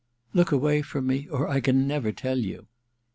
[0.33, 2.65] •Look away from me, or I can never tell you.'